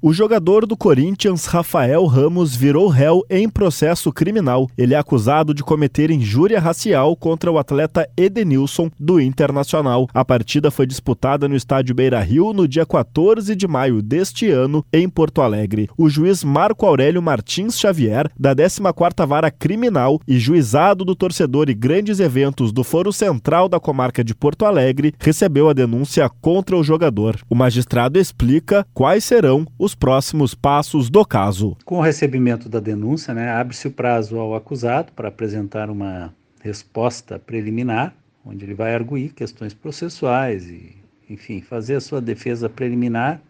O 0.00 0.12
jogador 0.12 0.64
do 0.64 0.76
Corinthians, 0.76 1.46
Rafael 1.46 2.06
Ramos, 2.06 2.54
virou 2.54 2.86
réu 2.86 3.24
em 3.28 3.48
processo 3.48 4.12
criminal. 4.12 4.70
Ele 4.78 4.94
é 4.94 4.96
acusado 4.96 5.52
de 5.52 5.64
cometer 5.64 6.08
injúria 6.08 6.60
racial 6.60 7.16
contra 7.16 7.50
o 7.50 7.58
atleta 7.58 8.08
Edenilson, 8.16 8.90
do 8.96 9.20
Internacional. 9.20 10.06
A 10.14 10.24
partida 10.24 10.70
foi 10.70 10.86
disputada 10.86 11.48
no 11.48 11.56
estádio 11.56 11.96
Beira 11.96 12.20
Rio 12.20 12.52
no 12.52 12.68
dia 12.68 12.86
14 12.86 13.56
de 13.56 13.66
maio 13.66 14.00
deste 14.00 14.48
ano, 14.48 14.84
em 14.92 15.08
Porto 15.08 15.42
Alegre. 15.42 15.90
O 15.98 16.08
juiz 16.08 16.44
Marco 16.44 16.86
Aurélio 16.86 17.20
Martins 17.20 17.76
Xavier, 17.76 18.30
da 18.38 18.54
14ª 18.54 19.26
Vara 19.26 19.50
Criminal 19.50 20.20
e 20.28 20.38
juizado 20.38 21.04
do 21.04 21.16
torcedor 21.16 21.68
e 21.68 21.74
grandes 21.74 22.20
eventos 22.20 22.70
do 22.70 22.84
Foro 22.84 23.12
Central 23.12 23.68
da 23.68 23.80
Comarca 23.80 24.22
de 24.22 24.32
Porto 24.32 24.64
Alegre, 24.64 25.12
recebeu 25.18 25.68
a 25.68 25.72
denúncia 25.72 26.30
contra 26.40 26.76
o 26.76 26.84
jogador. 26.84 27.40
O 27.50 27.56
magistrado 27.56 28.16
explica 28.16 28.86
quais 28.94 29.24
serão 29.24 29.66
os 29.76 29.87
os 29.88 29.94
próximos 29.94 30.54
passos 30.54 31.08
do 31.08 31.24
caso. 31.24 31.74
Com 31.82 31.96
o 31.96 32.02
recebimento 32.02 32.68
da 32.68 32.78
denúncia, 32.78 33.32
né, 33.32 33.50
abre-se 33.50 33.88
o 33.88 33.90
prazo 33.90 34.38
ao 34.38 34.54
acusado 34.54 35.12
para 35.12 35.28
apresentar 35.28 35.88
uma 35.88 36.34
resposta 36.60 37.38
preliminar, 37.38 38.14
onde 38.44 38.66
ele 38.66 38.74
vai 38.74 38.94
arguir 38.94 39.32
questões 39.32 39.72
processuais 39.72 40.68
e, 40.68 40.94
enfim, 41.30 41.62
fazer 41.62 41.94
a 41.94 42.00
sua 42.02 42.20
defesa 42.20 42.68
preliminar 42.68 43.40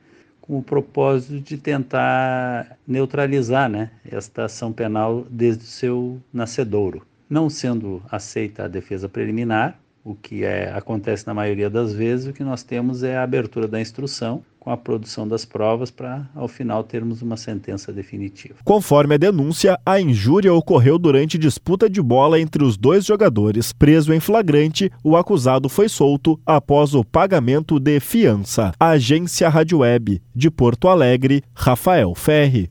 com 0.40 0.58
o 0.58 0.62
propósito 0.62 1.40
de 1.40 1.58
tentar 1.58 2.78
neutralizar 2.86 3.68
né, 3.68 3.90
esta 4.08 4.44
ação 4.44 4.72
penal 4.72 5.26
desde 5.28 5.64
o 5.64 5.66
seu 5.66 6.22
nascedouro. 6.32 7.04
Não 7.28 7.50
sendo 7.50 8.00
aceita 8.08 8.64
a 8.64 8.68
defesa 8.68 9.08
preliminar, 9.08 9.76
o 10.08 10.14
que 10.14 10.42
é, 10.42 10.72
acontece 10.72 11.26
na 11.26 11.34
maioria 11.34 11.68
das 11.68 11.92
vezes, 11.92 12.26
o 12.26 12.32
que 12.32 12.42
nós 12.42 12.62
temos 12.62 13.02
é 13.02 13.18
a 13.18 13.22
abertura 13.22 13.68
da 13.68 13.78
instrução 13.78 14.42
com 14.58 14.70
a 14.70 14.76
produção 14.76 15.28
das 15.28 15.44
provas 15.44 15.90
para, 15.90 16.26
ao 16.34 16.48
final, 16.48 16.82
termos 16.82 17.20
uma 17.20 17.36
sentença 17.36 17.92
definitiva. 17.92 18.54
Conforme 18.64 19.14
a 19.14 19.18
denúncia, 19.18 19.78
a 19.84 20.00
injúria 20.00 20.52
ocorreu 20.52 20.98
durante 20.98 21.36
disputa 21.36 21.90
de 21.90 22.00
bola 22.00 22.40
entre 22.40 22.64
os 22.64 22.76
dois 22.76 23.04
jogadores. 23.04 23.70
Preso 23.70 24.12
em 24.12 24.20
flagrante, 24.20 24.90
o 25.04 25.14
acusado 25.14 25.68
foi 25.68 25.90
solto 25.90 26.40
após 26.44 26.94
o 26.94 27.04
pagamento 27.04 27.78
de 27.78 28.00
fiança. 28.00 28.72
Agência 28.80 29.48
Rádio 29.48 29.78
Web, 29.78 30.22
de 30.34 30.50
Porto 30.50 30.88
Alegre, 30.88 31.42
Rafael 31.54 32.14
Ferri. 32.14 32.70